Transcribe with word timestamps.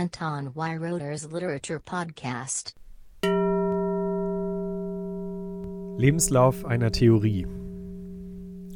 Anton 0.00 0.56
Weiroder's 0.56 1.30
Literature 1.30 1.78
Podcast. 1.78 2.74
Lebenslauf 5.98 6.64
einer 6.64 6.90
Theorie. 6.90 7.46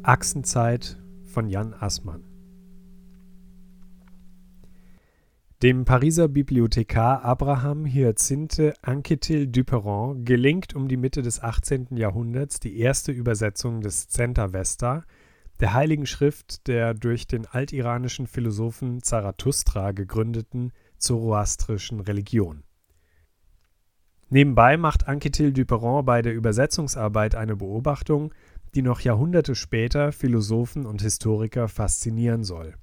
Achsenzeit 0.03 0.99
von 1.23 1.49
Jan 1.49 1.73
Assmann. 1.73 2.23
Dem 5.63 5.83
Pariser 5.85 6.27
Bibliothekar 6.27 7.25
Abraham 7.25 7.87
Hyacinthe 7.87 8.75
Anquetil 8.83 9.47
Duperron 9.47 10.25
gelingt 10.25 10.75
um 10.75 10.87
die 10.87 10.97
Mitte 10.97 11.23
des 11.23 11.41
18. 11.41 11.87
Jahrhunderts 11.97 12.59
die 12.59 12.77
erste 12.77 13.11
Übersetzung 13.11 13.81
des 13.81 14.09
Zentavesta, 14.09 15.05
der 15.59 15.73
Heiligen 15.73 16.05
Schrift 16.05 16.67
der 16.67 16.93
durch 16.93 17.25
den 17.25 17.47
altiranischen 17.47 18.27
Philosophen 18.27 19.01
Zarathustra 19.01 19.91
gegründeten 19.91 20.71
zoroastrischen 21.05 21.99
Religion. 22.01 22.63
Nebenbei 24.29 24.75
macht 24.75 25.07
Anquetil 25.07 25.53
Duperron 25.53 26.03
bei 26.03 26.21
der 26.21 26.33
Übersetzungsarbeit 26.33 27.35
eine 27.35 27.55
Beobachtung, 27.55 28.33
die 28.73 28.81
noch 28.81 28.99
Jahrhunderte 28.99 29.55
später 29.55 30.11
Philosophen 30.11 30.85
und 30.85 31.01
Historiker 31.01 31.67
faszinieren 31.67 32.43
soll. 32.43 32.73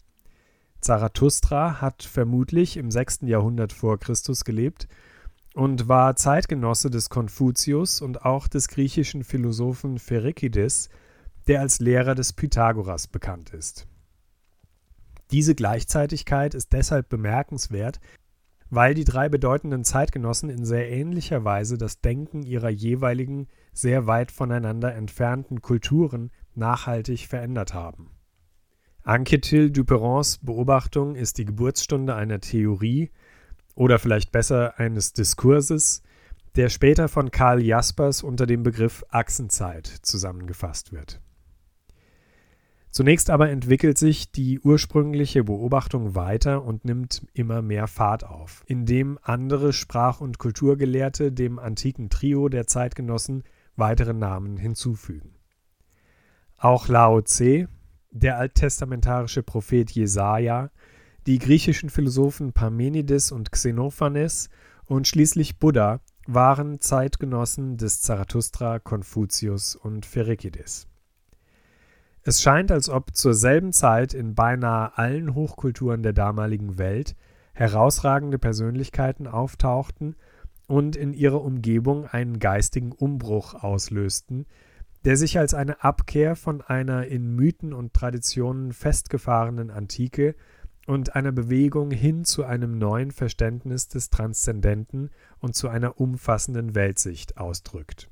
Zarathustra 0.81 1.81
hat 1.81 2.03
vermutlich 2.03 2.77
im 2.77 2.91
6. 2.91 3.21
Jahrhundert 3.23 3.73
vor 3.73 3.98
Christus 3.98 4.45
gelebt 4.45 4.89
und 5.55 5.89
war 5.89 6.17
Zeitgenosse 6.17 6.91
des 6.91 7.11
Konfuzius 7.11 8.01
und 8.01 8.25
auch 8.25 8.48
des 8.48 8.69
griechischen 8.69 9.23
Philosophen 9.23 9.98
Pherikides, 9.98 10.89
der 11.47 11.61
als 11.61 11.81
Lehrer 11.81 12.15
des 12.15 12.33
Pythagoras 12.33 13.07
bekannt 13.07 13.51
ist. 13.51 13.87
Diese 15.33 15.55
Gleichzeitigkeit 15.55 16.55
ist 16.55 16.73
deshalb 16.75 17.09
bemerkenswert, 17.09 18.01
weil 18.69 18.95
die 18.95 19.05
drei 19.05 19.29
bedeutenden 19.29 19.83
Zeitgenossen 19.83 20.51
in 20.51 20.65
sehr 20.65 20.91
ähnlicher 20.91 21.45
Weise 21.45 21.79
das 21.79 22.01
Denken 22.01 22.43
ihrer 22.43 22.69
jeweiligen, 22.69 23.48
sehr 23.73 24.06
weit 24.06 24.31
voneinander 24.31 24.95
entfernten 24.95 25.62
Kulturen 25.62 26.31
nachhaltig 26.55 27.27
verändert 27.27 27.73
haben. 27.73 28.11
Anquetil 29.05 29.71
Duperrons 29.71 30.39
Beobachtung 30.39 31.17
ist 31.17 31.39
die 31.39 31.45
Geburtsstunde 31.45 32.15
einer 32.15 32.41
Theorie 32.41 33.11
oder 33.75 33.99
vielleicht 33.99 34.33
besser 34.33 34.78
eines 34.78 35.12
Diskurses, 35.12 36.03
der 36.56 36.69
später 36.69 37.09
von 37.09 37.31
Karl 37.31 37.62
Jaspers 37.62 38.23
unter 38.23 38.47
dem 38.47 38.62
Begriff 38.62 39.03
Achsenzeit 39.09 39.87
zusammengefasst 39.87 40.93
wird. 40.93 41.21
Zunächst 42.93 43.31
aber 43.31 43.48
entwickelt 43.48 43.97
sich 43.97 44.33
die 44.33 44.61
ursprüngliche 44.61 45.45
Beobachtung 45.45 46.15
weiter 46.15 46.62
und 46.62 46.85
nimmt 46.85 47.27
immer 47.33 47.62
mehr 47.62 47.87
Fahrt 47.87 48.23
auf, 48.23 48.62
indem 48.67 49.19
andere 49.23 49.73
Sprach- 49.73 50.21
und 50.21 50.37
Kulturgelehrte 50.37 51.33
dem 51.33 51.59
antiken 51.59 52.11
Trio 52.11 52.51
der 52.51 52.67
Zeitgenossen 52.67 53.45
weitere 53.77 54.12
Namen 54.12 54.59
hinzufügen. 54.59 55.31
Auch 56.59 56.87
Lao 56.87 57.23
Tse, 57.23 57.67
der 58.11 58.37
alttestamentarische 58.37 59.43
Prophet 59.43 59.91
Jesaja, 59.91 60.71
die 61.27 61.39
griechischen 61.39 61.89
Philosophen 61.89 62.53
Parmenides 62.53 63.33
und 63.33 63.53
Xenophanes 63.53 64.51
und 64.84 65.09
schließlich 65.09 65.59
Buddha 65.59 66.01
waren 66.27 66.79
Zeitgenossen 66.79 67.79
des 67.79 68.03
Zarathustra, 68.03 68.81
Konfuzius 68.81 69.77
und 69.77 70.05
Pherikides. 70.05 70.92
Es 72.25 72.41
scheint, 72.41 72.70
als 72.70 72.89
ob 72.89 73.17
zur 73.17 73.34
selben 73.34 73.73
Zeit 73.73 74.15
in 74.15 74.34
beinahe 74.34 74.97
allen 74.97 75.34
Hochkulturen 75.34 76.03
der 76.03 76.12
damaligen 76.12 76.78
Welt 76.78 77.17
herausragende 77.53 78.39
Persönlichkeiten 78.39 79.27
auftauchten 79.27 80.15
und 80.69 80.97
in 80.97 81.12
ihrer 81.12 81.43
Umgebung 81.43 82.06
einen 82.06 82.39
geistigen 82.39 82.93
Umbruch 82.93 83.55
auslösten, 83.55 84.47
der 85.05 85.17
sich 85.17 85.39
als 85.39 85.53
eine 85.53 85.83
Abkehr 85.83 86.37
von 86.37 86.62
einer 86.62 87.06
in 87.06 87.34
Mythen 87.34 87.72
und 87.72 87.93
Traditionen 87.93 88.72
festgefahrenen 88.72 89.71
Antike 89.71 90.37
und 90.87 91.16
einer 91.16 91.33
Bewegung 91.33 91.91
hin 91.91 92.25
zu 92.25 92.44
einem 92.44 92.78
neuen 92.78 93.10
Verständnis 93.10 93.89
des 93.89 94.10
Transzendenten 94.10 95.10
und 95.41 95.56
zu 95.56 95.69
einer 95.69 96.00
umfassenden 96.00 96.77
Weltsicht 96.77 97.37
ausdrückt. 97.37 98.09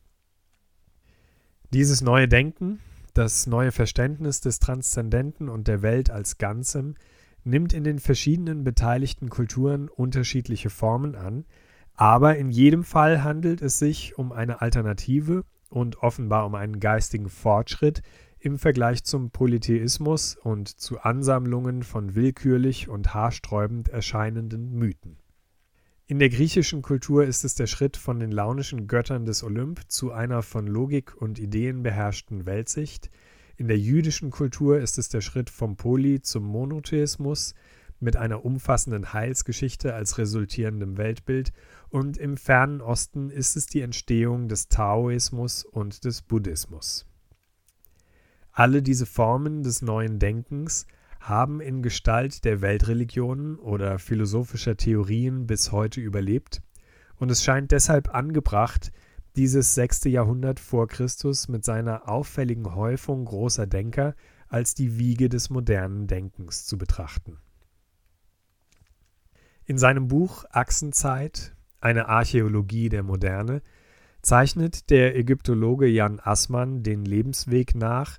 Dieses 1.72 2.00
neue 2.00 2.26
Denken, 2.26 2.80
das 3.14 3.46
neue 3.46 3.72
Verständnis 3.72 4.40
des 4.40 4.58
Transzendenten 4.58 5.48
und 5.48 5.68
der 5.68 5.82
Welt 5.82 6.10
als 6.10 6.38
Ganzem 6.38 6.94
nimmt 7.44 7.72
in 7.72 7.84
den 7.84 7.98
verschiedenen 7.98 8.64
beteiligten 8.64 9.30
Kulturen 9.30 9.88
unterschiedliche 9.88 10.70
Formen 10.70 11.14
an, 11.14 11.44
aber 11.94 12.36
in 12.36 12.50
jedem 12.50 12.84
Fall 12.84 13.22
handelt 13.22 13.62
es 13.62 13.78
sich 13.78 14.18
um 14.18 14.32
eine 14.32 14.60
Alternative 14.60 15.44
und 15.68 16.02
offenbar 16.02 16.46
um 16.46 16.54
einen 16.54 16.80
geistigen 16.80 17.28
Fortschritt 17.28 18.02
im 18.38 18.58
Vergleich 18.58 19.04
zum 19.04 19.30
Polytheismus 19.30 20.34
und 20.34 20.68
zu 20.68 21.00
Ansammlungen 21.00 21.82
von 21.82 22.14
willkürlich 22.14 22.88
und 22.88 23.12
haarsträubend 23.14 23.88
erscheinenden 23.88 24.72
Mythen. 24.72 25.18
In 26.10 26.18
der 26.18 26.28
griechischen 26.28 26.82
Kultur 26.82 27.24
ist 27.24 27.44
es 27.44 27.54
der 27.54 27.68
Schritt 27.68 27.96
von 27.96 28.18
den 28.18 28.32
launischen 28.32 28.88
Göttern 28.88 29.26
des 29.26 29.44
Olymp 29.44 29.82
zu 29.86 30.10
einer 30.10 30.42
von 30.42 30.66
Logik 30.66 31.14
und 31.16 31.38
Ideen 31.38 31.84
beherrschten 31.84 32.46
Weltsicht. 32.46 33.12
In 33.56 33.68
der 33.68 33.78
jüdischen 33.78 34.32
Kultur 34.32 34.80
ist 34.80 34.98
es 34.98 35.08
der 35.08 35.20
Schritt 35.20 35.50
vom 35.50 35.76
Poly 35.76 36.20
zum 36.20 36.42
Monotheismus 36.42 37.54
mit 38.00 38.16
einer 38.16 38.44
umfassenden 38.44 39.12
Heilsgeschichte 39.12 39.94
als 39.94 40.18
resultierendem 40.18 40.96
Weltbild 40.96 41.52
und 41.90 42.16
im 42.16 42.36
fernen 42.36 42.80
Osten 42.80 43.30
ist 43.30 43.56
es 43.56 43.66
die 43.66 43.82
Entstehung 43.82 44.48
des 44.48 44.68
Taoismus 44.68 45.64
und 45.64 46.04
des 46.04 46.22
Buddhismus. 46.22 47.06
Alle 48.50 48.82
diese 48.82 49.06
Formen 49.06 49.62
des 49.62 49.80
neuen 49.80 50.18
Denkens 50.18 50.88
haben 51.20 51.60
in 51.60 51.82
Gestalt 51.82 52.44
der 52.44 52.62
Weltreligionen 52.62 53.56
oder 53.56 53.98
philosophischer 53.98 54.76
Theorien 54.76 55.46
bis 55.46 55.70
heute 55.70 56.00
überlebt, 56.00 56.62
und 57.16 57.30
es 57.30 57.44
scheint 57.44 57.70
deshalb 57.70 58.14
angebracht, 58.14 58.90
dieses 59.36 59.74
sechste 59.74 60.08
Jahrhundert 60.08 60.58
vor 60.58 60.88
Christus 60.88 61.48
mit 61.48 61.64
seiner 61.64 62.08
auffälligen 62.08 62.74
Häufung 62.74 63.26
großer 63.26 63.66
Denker 63.66 64.14
als 64.48 64.74
die 64.74 64.98
Wiege 64.98 65.28
des 65.28 65.50
modernen 65.50 66.06
Denkens 66.06 66.66
zu 66.66 66.76
betrachten. 66.76 67.38
In 69.66 69.78
seinem 69.78 70.08
Buch 70.08 70.44
Achsenzeit, 70.50 71.54
eine 71.80 72.08
Archäologie 72.08 72.88
der 72.88 73.04
Moderne, 73.04 73.62
zeichnet 74.22 74.90
der 74.90 75.16
Ägyptologe 75.16 75.86
Jan 75.86 76.20
Assmann 76.20 76.82
den 76.82 77.04
Lebensweg 77.04 77.74
nach, 77.74 78.18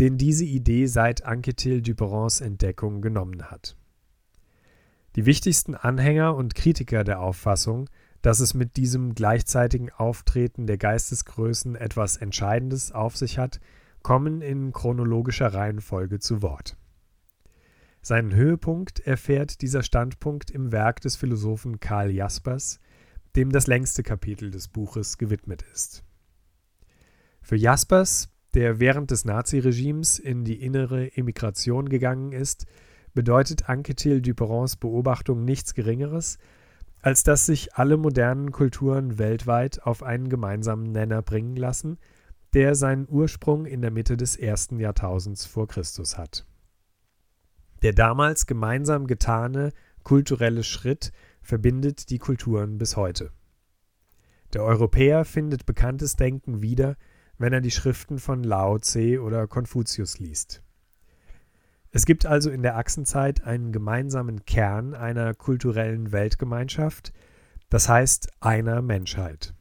den 0.00 0.18
diese 0.18 0.44
Idee 0.44 0.86
seit 0.86 1.24
Anquetil 1.24 1.82
Duperrons 1.82 2.40
Entdeckung 2.40 3.00
genommen 3.00 3.50
hat. 3.50 3.76
Die 5.16 5.26
wichtigsten 5.26 5.74
Anhänger 5.74 6.36
und 6.36 6.54
Kritiker 6.54 7.02
der 7.02 7.20
Auffassung, 7.20 7.88
dass 8.22 8.40
es 8.40 8.54
mit 8.54 8.76
diesem 8.76 9.14
gleichzeitigen 9.14 9.90
Auftreten 9.90 10.66
der 10.66 10.78
Geistesgrößen 10.78 11.74
etwas 11.74 12.16
Entscheidendes 12.16 12.92
auf 12.92 13.16
sich 13.16 13.38
hat, 13.38 13.60
kommen 14.02 14.42
in 14.42 14.72
chronologischer 14.72 15.52
Reihenfolge 15.52 16.18
zu 16.18 16.42
Wort. 16.42 16.76
Seinen 18.00 18.34
Höhepunkt 18.34 19.00
erfährt 19.00 19.60
dieser 19.60 19.82
Standpunkt 19.82 20.50
im 20.50 20.72
Werk 20.72 21.00
des 21.00 21.16
Philosophen 21.16 21.80
Karl 21.80 22.10
Jaspers, 22.10 22.80
dem 23.36 23.50
das 23.50 23.66
längste 23.66 24.02
Kapitel 24.02 24.50
des 24.50 24.68
Buches 24.68 25.18
gewidmet 25.18 25.62
ist. 25.72 26.04
Für 27.42 27.56
Jaspers 27.56 28.30
der 28.54 28.80
während 28.80 29.10
des 29.10 29.24
Naziregimes 29.24 30.18
in 30.18 30.44
die 30.44 30.62
innere 30.62 31.16
Emigration 31.16 31.88
gegangen 31.88 32.32
ist, 32.32 32.66
bedeutet 33.14 33.68
Anquetil 33.68 34.22
Duperrons 34.22 34.76
Beobachtung 34.76 35.44
nichts 35.44 35.74
Geringeres, 35.74 36.38
als 37.00 37.22
dass 37.22 37.46
sich 37.46 37.74
alle 37.74 37.96
modernen 37.96 38.52
Kulturen 38.52 39.18
weltweit 39.18 39.82
auf 39.82 40.02
einen 40.02 40.28
gemeinsamen 40.28 40.90
Nenner 40.90 41.22
bringen 41.22 41.56
lassen, 41.56 41.98
der 42.54 42.74
seinen 42.74 43.06
Ursprung 43.08 43.66
in 43.66 43.82
der 43.82 43.90
Mitte 43.90 44.16
des 44.16 44.36
ersten 44.36 44.80
Jahrtausends 44.80 45.44
vor 45.44 45.68
Christus 45.68 46.16
hat. 46.16 46.46
Der 47.82 47.92
damals 47.92 48.46
gemeinsam 48.46 49.06
getane 49.06 49.72
kulturelle 50.02 50.64
Schritt 50.64 51.12
verbindet 51.42 52.10
die 52.10 52.18
Kulturen 52.18 52.78
bis 52.78 52.96
heute. 52.96 53.30
Der 54.52 54.62
Europäer 54.62 55.24
findet 55.24 55.66
bekanntes 55.66 56.16
Denken 56.16 56.62
wieder, 56.62 56.96
wenn 57.38 57.52
er 57.52 57.60
die 57.60 57.70
Schriften 57.70 58.18
von 58.18 58.42
Lao 58.42 58.78
Tse 58.78 59.22
oder 59.22 59.46
Konfuzius 59.46 60.18
liest. 60.18 60.62
Es 61.90 62.04
gibt 62.04 62.26
also 62.26 62.50
in 62.50 62.62
der 62.62 62.76
Achsenzeit 62.76 63.44
einen 63.44 63.72
gemeinsamen 63.72 64.44
Kern 64.44 64.94
einer 64.94 65.34
kulturellen 65.34 66.12
Weltgemeinschaft, 66.12 67.12
das 67.70 67.88
heißt 67.88 68.30
einer 68.40 68.82
Menschheit. 68.82 69.54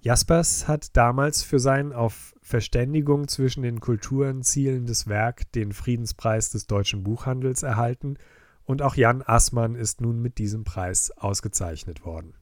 Jaspers 0.00 0.68
hat 0.68 0.96
damals 0.96 1.42
für 1.42 1.58
sein 1.58 1.92
auf 1.92 2.34
Verständigung 2.42 3.26
zwischen 3.26 3.62
den 3.62 3.80
Kulturen 3.80 4.42
zielendes 4.42 5.08
Werk 5.08 5.50
den 5.52 5.72
Friedenspreis 5.72 6.50
des 6.50 6.66
deutschen 6.66 7.02
Buchhandels 7.02 7.62
erhalten 7.62 8.18
und 8.64 8.82
auch 8.82 8.96
Jan 8.96 9.22
Assmann 9.22 9.74
ist 9.74 10.00
nun 10.00 10.20
mit 10.20 10.38
diesem 10.38 10.64
Preis 10.64 11.10
ausgezeichnet 11.10 12.04
worden. 12.04 12.34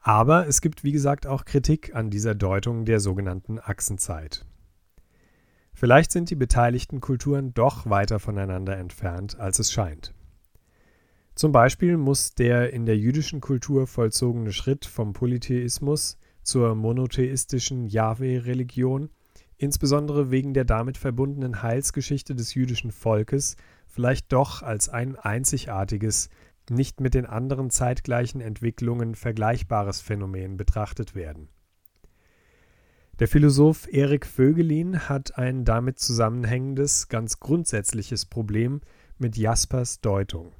Aber 0.00 0.46
es 0.48 0.60
gibt, 0.62 0.82
wie 0.82 0.92
gesagt, 0.92 1.26
auch 1.26 1.44
Kritik 1.44 1.94
an 1.94 2.10
dieser 2.10 2.34
Deutung 2.34 2.86
der 2.86 3.00
sogenannten 3.00 3.58
Achsenzeit. 3.58 4.46
Vielleicht 5.74 6.10
sind 6.10 6.30
die 6.30 6.36
beteiligten 6.36 7.00
Kulturen 7.00 7.54
doch 7.54 7.88
weiter 7.88 8.18
voneinander 8.18 8.76
entfernt, 8.76 9.38
als 9.38 9.58
es 9.58 9.72
scheint. 9.72 10.14
Zum 11.34 11.52
Beispiel 11.52 11.96
muss 11.96 12.34
der 12.34 12.72
in 12.72 12.86
der 12.86 12.98
jüdischen 12.98 13.40
Kultur 13.40 13.86
vollzogene 13.86 14.52
Schritt 14.52 14.84
vom 14.84 15.12
Polytheismus 15.12 16.18
zur 16.42 16.74
monotheistischen 16.74 17.86
Jahwe-Religion, 17.86 19.10
insbesondere 19.56 20.30
wegen 20.30 20.54
der 20.54 20.64
damit 20.64 20.98
verbundenen 20.98 21.62
Heilsgeschichte 21.62 22.34
des 22.34 22.54
jüdischen 22.54 22.90
Volkes, 22.90 23.56
vielleicht 23.86 24.32
doch 24.32 24.62
als 24.62 24.88
ein 24.88 25.16
einzigartiges, 25.16 26.30
nicht 26.70 27.00
mit 27.00 27.14
den 27.14 27.26
anderen 27.26 27.70
zeitgleichen 27.70 28.40
Entwicklungen 28.40 29.14
vergleichbares 29.14 30.00
Phänomen 30.00 30.56
betrachtet 30.56 31.14
werden. 31.14 31.48
Der 33.18 33.28
Philosoph 33.28 33.86
Erik 33.92 34.24
Vögelin 34.24 35.08
hat 35.08 35.36
ein 35.36 35.66
damit 35.66 35.98
zusammenhängendes, 35.98 37.08
ganz 37.08 37.38
grundsätzliches 37.38 38.24
Problem 38.24 38.80
mit 39.18 39.36
Jaspers 39.36 40.00
Deutung. 40.00 40.52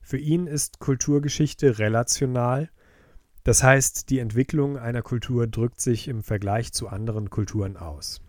Für 0.00 0.18
ihn 0.18 0.48
ist 0.48 0.80
Kulturgeschichte 0.80 1.78
relational, 1.78 2.68
das 3.44 3.62
heißt, 3.62 4.10
die 4.10 4.18
Entwicklung 4.18 4.76
einer 4.76 5.02
Kultur 5.02 5.46
drückt 5.46 5.80
sich 5.80 6.08
im 6.08 6.22
Vergleich 6.22 6.72
zu 6.72 6.88
anderen 6.88 7.30
Kulturen 7.30 7.76
aus. 7.76 8.20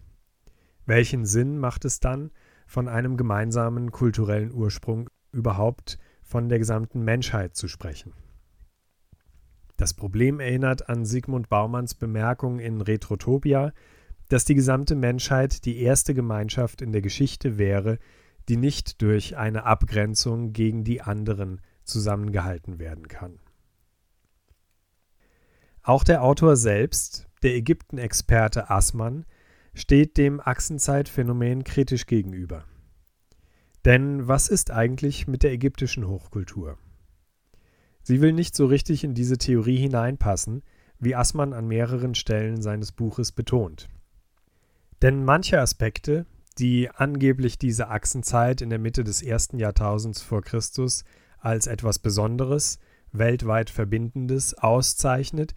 Welchen 0.86 1.26
Sinn 1.26 1.58
macht 1.58 1.86
es 1.86 2.00
dann, 2.00 2.32
von 2.68 2.88
einem 2.88 3.18
gemeinsamen 3.18 3.92
kulturellen 3.92 4.52
Ursprung 4.52 5.10
überhaupt 5.32 5.98
von 6.24 6.50
der 6.50 6.60
gesamten 6.60 7.04
Menschheit 7.04 7.56
zu 7.56 7.68
sprechen? 7.68 8.14
Das 9.78 9.94
Problem 9.94 10.40
erinnert 10.40 10.90
an 10.90 11.06
Sigmund 11.06 11.50
Baumanns 11.50 11.96
Bemerkung 11.96 12.60
in 12.60 12.82
Retrotopia, 12.82 13.74
dass 14.30 14.46
die 14.46 14.56
gesamte 14.56 14.96
Menschheit 14.96 15.66
die 15.66 15.82
erste 15.82 16.14
Gemeinschaft 16.14 16.82
in 16.82 16.92
der 16.92 17.02
Geschichte 17.02 17.58
wäre, 17.58 18.00
die 18.50 18.58
nicht 18.58 19.02
durch 19.02 19.38
eine 19.38 19.66
Abgrenzung 19.66 20.54
gegen 20.54 20.84
die 20.84 21.02
anderen 21.02 21.62
zusammengehalten 21.84 22.80
werden 22.80 23.08
kann. 23.08 23.40
Auch 25.82 26.04
der 26.04 26.24
Autor 26.24 26.56
selbst, 26.56 27.28
der 27.42 27.56
Ägypten-Experte 27.56 28.70
Assmann, 28.70 29.26
steht 29.74 30.18
dem 30.18 30.40
Achsenzeitphänomen 30.40 31.64
kritisch 31.64 32.06
gegenüber. 32.06 32.64
Denn 33.86 34.28
was 34.28 34.48
ist 34.48 34.72
eigentlich 34.72 35.28
mit 35.28 35.44
der 35.44 35.52
ägyptischen 35.52 36.08
Hochkultur? 36.08 36.78
Sie 38.02 38.22
will 38.22 38.34
nicht 38.34 38.56
so 38.56 38.66
richtig 38.66 39.04
in 39.04 39.14
diese 39.14 39.38
Theorie 39.38 39.78
hineinpassen, 39.78 40.64
wie 41.00 41.16
Assmann 41.16 41.54
an 41.54 41.68
mehreren 41.68 42.16
Stellen 42.16 42.62
seines 42.62 42.92
Buches 42.92 43.32
betont. 43.32 43.90
Denn 45.02 45.26
manche 45.26 45.60
Aspekte, 45.60 46.26
die 46.60 46.90
angeblich 46.90 47.58
diese 47.58 47.90
Achsenzeit 47.90 48.62
in 48.62 48.70
der 48.70 48.80
Mitte 48.80 49.04
des 49.04 49.22
ersten 49.22 49.60
Jahrtausends 49.60 50.22
vor 50.22 50.42
Christus 50.42 51.04
als 51.40 51.68
etwas 51.68 52.00
Besonderes, 52.00 52.80
weltweit 53.12 53.70
Verbindendes 53.70 54.54
auszeichnet, 54.54 55.56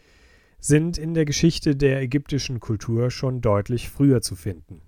sind 0.59 0.99
in 0.99 1.15
der 1.15 1.27
Geschichte 1.27 1.77
der 1.77 2.01
ägyptischen 2.01 2.59
Kultur 2.59 3.11
schon 3.11 3.41
deutlich 3.41 3.89
früher 3.89 4.21
zu 4.21 4.35
finden. 4.35 4.83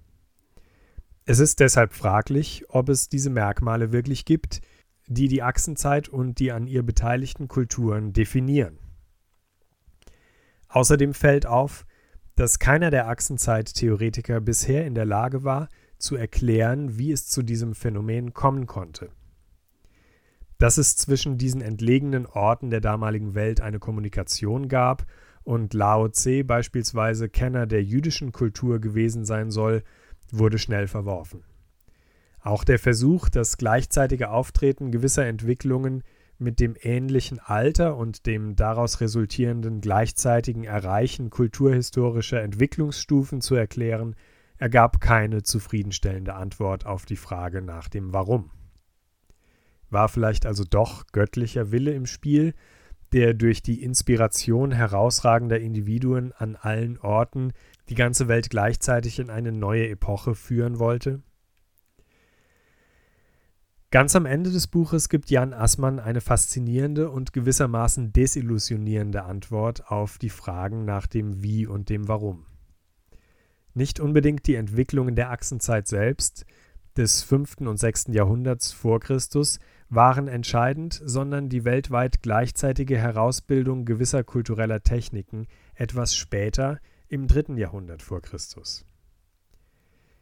Es 1.31 1.41
ist 1.41 1.61
deshalb 1.61 1.93
fraglich, 1.93 2.65
ob 2.71 2.89
es 2.89 3.11
diese 3.11 3.29
Merkmale 3.29 3.93
wirklich 3.93 4.25
gibt, 4.25 4.63
die 5.09 5.29
die 5.29 5.43
Achsenzeit 5.43 6.09
und 6.09 6.39
die 6.39 6.53
an 6.53 6.67
ihr 6.67 6.83
beteiligten 6.83 7.49
Kulturen 7.49 8.15
definieren. 8.15 8.79
Außerdem 10.69 11.13
fällt 11.13 11.45
auf, 11.45 11.85
dass 12.35 12.59
keiner 12.59 12.91
der 12.91 13.09
Achsenzeit-Theoretiker 13.09 14.41
bisher 14.41 14.87
in 14.87 14.95
der 14.95 15.05
Lage 15.05 15.45
war, 15.45 15.69
zu 15.99 16.17
erklären, 16.17 16.97
wie 16.97 17.13
es 17.13 17.27
zu 17.27 17.43
diesem 17.43 17.75
Phänomen 17.75 18.33
kommen 18.33 18.65
konnte. 18.65 19.11
Dass 20.57 20.79
es 20.79 20.97
zwischen 20.97 21.37
diesen 21.37 21.61
entlegenen 21.61 22.25
Orten 22.25 22.71
der 22.71 22.81
damaligen 22.81 23.35
Welt 23.35 23.61
eine 23.61 23.79
Kommunikation 23.79 24.69
gab 24.69 25.05
und 25.45 25.75
Lao 25.75 26.09
Tse 26.09 26.43
beispielsweise 26.43 27.29
Kenner 27.29 27.67
der 27.67 27.85
jüdischen 27.85 28.33
Kultur 28.33 28.79
gewesen 28.79 29.27
sein 29.27 29.51
soll, 29.51 29.83
wurde 30.31 30.59
schnell 30.59 30.89
verworfen. 30.89 31.45
Auch 32.41 32.65
der 32.65 32.79
Versuch, 32.79 33.29
das 33.29 33.57
gleichzeitige 33.57 34.31
Auftreten 34.31 34.91
gewisser 34.91 35.27
Entwicklungen 35.27 36.03
mit 36.39 36.61
dem 36.61 36.77
ähnlichen 36.81 37.41
Alter 37.41 37.97
und 37.97 38.27
dem 38.27 38.55
daraus 38.55 39.01
resultierenden 39.01 39.81
gleichzeitigen 39.81 40.65
Erreichen 40.65 41.31
kulturhistorischer 41.31 42.41
Entwicklungsstufen 42.41 43.41
zu 43.41 43.57
erklären, 43.57 44.15
ergab 44.57 45.01
keine 45.01 45.43
zufriedenstellende 45.43 46.35
Antwort 46.35 46.87
auf 46.87 47.07
die 47.07 47.17
Frage 47.17 47.61
nach 47.61 47.89
dem 47.89 48.13
Warum. 48.13 48.51
War 49.91 50.09
vielleicht 50.09 50.47
also 50.47 50.65
doch 50.65 51.07
göttlicher 51.13 51.73
Wille 51.73 51.93
im 51.93 52.07
Spiel, 52.07 52.55
der 53.13 53.35
durch 53.35 53.63
die 53.63 53.83
Inspiration 53.83 54.71
herausragender 54.71 55.59
Individuen 55.59 56.33
an 56.33 56.57
allen 56.57 56.99
Orten 56.99 57.53
die 57.88 57.94
ganze 57.94 58.29
Welt 58.29 58.50
gleichzeitig 58.50 59.19
in 59.19 59.31
eine 59.31 59.52
neue 59.52 59.88
Epoche 59.88 60.35
führen 60.35 60.79
wollte? 60.79 61.23
Ganz 63.90 64.14
am 64.14 64.26
Ende 64.26 64.50
des 64.50 64.67
Buches 64.67 65.08
gibt 65.08 65.31
Jan 65.31 65.55
Assmann 65.55 65.99
eine 65.99 66.20
faszinierende 66.20 67.11
und 67.11 67.32
gewissermaßen 67.32 68.12
desillusionierende 68.12 69.25
Antwort 69.25 69.90
auf 69.90 70.19
die 70.19 70.29
Fragen 70.29 70.85
nach 70.85 71.06
dem 71.06 71.43
Wie 71.43 71.67
und 71.67 71.88
dem 71.88 72.06
Warum. 72.06 72.44
Nicht 73.73 73.99
unbedingt 73.99 74.46
die 74.46 74.56
Entwicklungen 74.56 75.14
der 75.14 75.31
Achsenzeit 75.31 75.88
selbst, 75.88 76.44
des 76.99 77.23
5. 77.23 77.58
und 77.61 77.79
6. 77.79 78.08
Jahrhunderts 78.08 78.73
vor 78.73 79.00
Christus, 79.00 79.58
waren 79.88 80.29
entscheidend, 80.29 81.00
sondern 81.02 81.49
die 81.49 81.64
weltweit 81.64 82.20
gleichzeitige 82.20 82.99
Herausbildung 82.99 83.87
gewisser 83.87 84.23
kultureller 84.23 84.82
Techniken 84.82 85.46
etwas 85.75 86.14
später 86.14 86.79
im 87.09 87.27
3. 87.27 87.55
Jahrhundert 87.55 88.03
vor 88.03 88.21
Christus. 88.21 88.85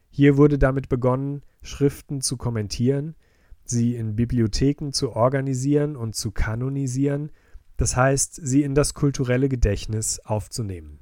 Hier 0.08 0.36
wurde 0.36 0.58
damit 0.58 0.88
begonnen, 0.88 1.42
Schriften 1.62 2.20
zu 2.20 2.36
kommentieren, 2.36 3.16
sie 3.64 3.96
in 3.96 4.16
Bibliotheken 4.16 4.92
zu 4.92 5.12
organisieren 5.12 5.96
und 5.96 6.14
zu 6.14 6.30
kanonisieren, 6.30 7.32
das 7.76 7.96
heißt, 7.96 8.40
sie 8.42 8.62
in 8.62 8.74
das 8.74 8.94
kulturelle 8.94 9.48
Gedächtnis 9.48 10.20
aufzunehmen. 10.20 11.00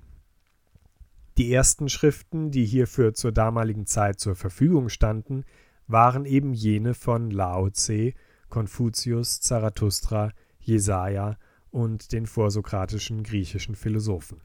Die 1.37 1.53
ersten 1.53 1.89
Schriften, 1.89 2.51
die 2.51 2.65
hierfür 2.65 3.15
zur 3.15 3.33
damaligen 3.33 3.87
Zeit 3.87 4.21
zur 4.21 4.35
Verfügung 4.35 4.89
standen, 4.89 5.45
waren 5.87 6.25
eben 6.25 6.55
jene 6.55 6.95
von 6.95 7.31
Lao 7.31 7.71
Tse 7.71 8.15
Konfuzius, 8.49 9.41
Zarathustra, 9.41 10.31
Jesaja 10.61 11.37
und 11.71 12.13
den 12.13 12.27
vorsokratischen 12.27 13.25
griechischen 13.25 13.75
Philosophen. 13.75 14.41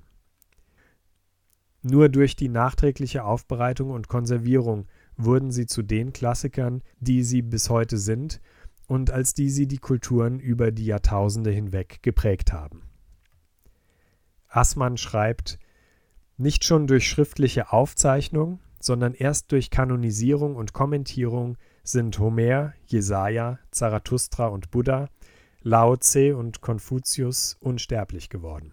Nur 1.81 2.09
durch 2.09 2.35
die 2.35 2.49
nachträgliche 2.49 3.23
Aufbereitung 3.23 3.91
und 3.91 4.07
Konservierung 4.07 4.87
wurden 5.15 5.51
sie 5.51 5.65
zu 5.65 5.81
den 5.81 6.13
Klassikern, 6.13 6.81
die 6.99 7.23
sie 7.23 7.41
bis 7.41 7.69
heute 7.69 7.97
sind 7.97 8.41
und 8.87 9.11
als 9.11 9.33
die 9.33 9.49
sie 9.49 9.67
die 9.67 9.77
Kulturen 9.77 10.39
über 10.39 10.71
die 10.71 10.85
Jahrtausende 10.85 11.51
hinweg 11.51 11.99
geprägt 12.01 12.51
haben. 12.51 12.83
Assmann 14.47 14.97
schreibt, 14.97 15.59
nicht 16.37 16.63
schon 16.63 16.87
durch 16.87 17.07
schriftliche 17.07 17.71
Aufzeichnung, 17.71 18.59
sondern 18.79 19.13
erst 19.13 19.51
durch 19.51 19.69
Kanonisierung 19.69 20.55
und 20.55 20.73
Kommentierung 20.73 21.57
sind 21.83 22.17
Homer, 22.17 22.73
Jesaja, 22.87 23.59
Zarathustra 23.71 24.47
und 24.47 24.71
Buddha, 24.71 25.09
Lao 25.61 25.97
Tse 25.97 26.35
und 26.35 26.61
Konfuzius 26.61 27.57
unsterblich 27.59 28.29
geworden. 28.29 28.71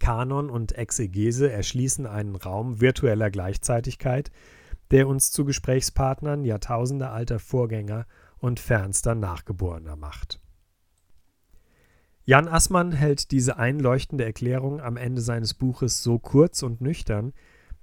Kanon 0.00 0.50
und 0.50 0.76
Exegese 0.76 1.50
erschließen 1.50 2.06
einen 2.06 2.36
Raum 2.36 2.80
virtueller 2.80 3.30
Gleichzeitigkeit, 3.30 4.30
der 4.90 5.08
uns 5.08 5.30
zu 5.30 5.44
Gesprächspartnern 5.44 6.44
jahrtausendealter 6.44 7.38
Vorgänger 7.38 8.06
und 8.38 8.60
fernster 8.60 9.14
Nachgeborener 9.14 9.96
macht. 9.96 10.40
Jan 12.24 12.46
Assmann 12.46 12.92
hält 12.92 13.30
diese 13.30 13.56
einleuchtende 13.56 14.24
Erklärung 14.24 14.80
am 14.80 14.96
Ende 14.96 15.22
seines 15.22 15.54
Buches 15.54 16.02
so 16.02 16.18
kurz 16.18 16.62
und 16.62 16.80
nüchtern, 16.80 17.32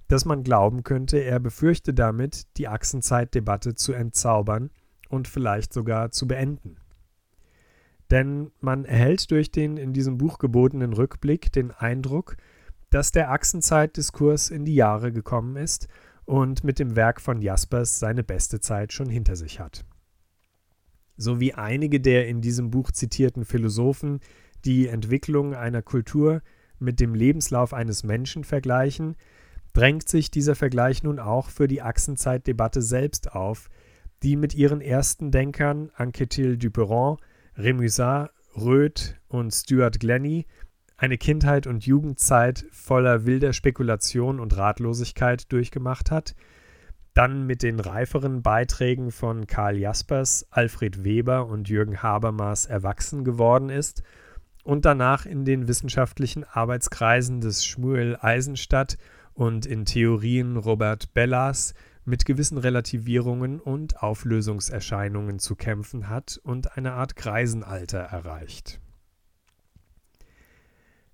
dass 0.08 0.24
man 0.24 0.44
glauben 0.44 0.84
könnte, 0.84 1.18
er 1.18 1.40
befürchte 1.40 1.92
damit, 1.92 2.46
die 2.56 2.68
Achsenzeitdebatte 2.68 3.74
zu 3.74 3.92
entzaubern 3.92 4.70
und 5.08 5.26
vielleicht 5.26 5.72
sogar 5.72 6.12
zu 6.12 6.28
beenden. 6.28 6.76
Denn 8.10 8.52
man 8.60 8.84
erhält 8.84 9.30
durch 9.30 9.50
den 9.50 9.76
in 9.76 9.92
diesem 9.92 10.18
Buch 10.18 10.38
gebotenen 10.38 10.92
Rückblick 10.92 11.52
den 11.52 11.70
Eindruck, 11.72 12.36
dass 12.90 13.10
der 13.10 13.30
Achsenzeitdiskurs 13.30 14.50
in 14.50 14.64
die 14.64 14.74
Jahre 14.74 15.12
gekommen 15.12 15.56
ist 15.56 15.88
und 16.24 16.64
mit 16.64 16.78
dem 16.78 16.96
Werk 16.96 17.20
von 17.20 17.42
Jaspers 17.42 17.98
seine 17.98 18.22
beste 18.22 18.60
Zeit 18.60 18.92
schon 18.92 19.08
hinter 19.08 19.36
sich 19.36 19.60
hat. 19.60 19.84
sowie 21.16 21.54
einige 21.54 22.00
der 22.00 22.28
in 22.28 22.40
diesem 22.42 22.70
Buch 22.70 22.90
zitierten 22.90 23.44
Philosophen 23.44 24.20
die 24.64 24.88
Entwicklung 24.88 25.54
einer 25.54 25.82
Kultur 25.82 26.42
mit 26.78 27.00
dem 27.00 27.14
Lebenslauf 27.14 27.72
eines 27.72 28.04
Menschen 28.04 28.44
vergleichen, 28.44 29.16
drängt 29.72 30.08
sich 30.08 30.30
dieser 30.30 30.54
Vergleich 30.54 31.02
nun 31.02 31.18
auch 31.18 31.48
für 31.48 31.68
die 31.68 31.82
Achsenzeitdebatte 31.82 32.82
selbst 32.82 33.32
auf, 33.32 33.68
die 34.22 34.36
mit 34.36 34.54
ihren 34.54 34.80
ersten 34.80 35.30
Denkern 35.30 35.90
Anquetil 35.94 36.56
Duperron, 36.56 37.16
Remusat, 37.58 38.30
Röth 38.54 39.16
und 39.28 39.50
Stuart 39.50 39.98
Glennie. 39.98 40.46
Eine 40.98 41.16
Kindheit 41.16 41.66
und 41.66 41.86
Jugendzeit 41.86 42.66
voller 42.70 43.24
wilder 43.24 43.52
Spekulation 43.52 44.40
und 44.40 44.56
Ratlosigkeit 44.56 45.50
durchgemacht 45.52 46.10
hat, 46.10 46.34
dann 47.14 47.46
mit 47.46 47.62
den 47.62 47.80
reiferen 47.80 48.42
Beiträgen 48.42 49.10
von 49.10 49.46
Karl 49.46 49.76
Jaspers, 49.78 50.46
Alfred 50.50 51.02
Weber 51.04 51.46
und 51.46 51.68
Jürgen 51.68 52.02
Habermas 52.02 52.66
erwachsen 52.66 53.24
geworden 53.24 53.70
ist 53.70 54.02
und 54.62 54.84
danach 54.84 55.24
in 55.24 55.44
den 55.44 55.68
wissenschaftlichen 55.68 56.44
Arbeitskreisen 56.44 57.40
des 57.40 57.64
Schmuel 57.64 58.18
Eisenstadt 58.20 58.98
und 59.32 59.64
in 59.64 59.84
Theorien 59.86 60.56
Robert 60.56 61.14
Bellas 61.14 61.72
mit 62.06 62.24
gewissen 62.24 62.56
Relativierungen 62.56 63.60
und 63.60 64.02
Auflösungserscheinungen 64.02 65.38
zu 65.38 65.56
kämpfen 65.56 66.08
hat 66.08 66.40
und 66.42 66.76
eine 66.76 66.92
Art 66.92 67.16
Greisenalter 67.16 67.98
erreicht. 67.98 68.80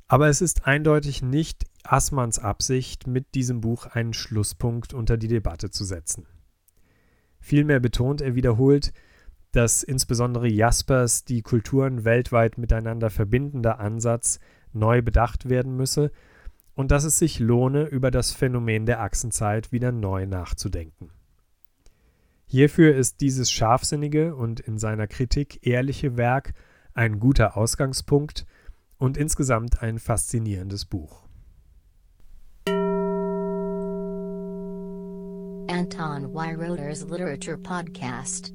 Aber 0.07 0.29
es 0.29 0.43
ist 0.43 0.67
eindeutig 0.67 1.23
nicht 1.23 1.65
Assmanns 1.85 2.39
Absicht, 2.39 3.07
mit 3.07 3.35
diesem 3.35 3.63
Buch 3.63 3.87
einen 3.87 4.13
Schlusspunkt 4.13 4.93
unter 4.93 5.17
die 5.17 5.29
Debatte 5.29 5.71
zu 5.71 5.85
setzen. 5.85 6.27
Vielmehr 7.41 7.81
betont 7.81 8.21
er 8.21 8.35
wiederholt, 8.35 8.93
dass 9.53 9.83
insbesondere 9.83 10.49
Jaspers 10.49 11.25
die 11.25 11.41
Kulturen 11.41 12.05
weltweit 12.05 12.59
miteinander 12.59 13.09
verbindender 13.09 13.81
Ansatz 13.81 14.39
neu 14.73 15.01
bedacht 15.03 15.49
werden 15.49 15.77
müsse 15.77 16.13
und 16.75 16.91
dass 16.91 17.05
es 17.05 17.19
sich 17.19 17.39
lohne, 17.39 17.85
über 17.85 18.11
das 18.11 18.33
Phänomen 18.33 18.87
der 18.87 19.01
Achsenzeit 19.01 19.73
wieder 19.73 19.93
neu 19.93 20.27
nachzudenken. 20.27 21.11
Hierfür 22.47 22.95
ist 22.95 23.21
dieses 23.21 23.51
scharfsinnige 23.51 24.35
und 24.35 24.61
in 24.61 24.79
seiner 24.79 25.07
Kritik 25.07 25.67
ehrliche 25.67 26.17
Werk 26.17 26.55
ein 26.95 27.21
guter 27.21 27.57
Ausgangspunkt– 27.57 28.47
und 29.03 29.17
insgesamt 29.17 29.83
ein 29.83 29.99
faszinierendes 29.99 30.85
Buch. 30.85 31.25
Anton 35.69 36.33
Weiroder's 36.33 37.03
Literature 37.11 37.59
Podcast 37.59 38.55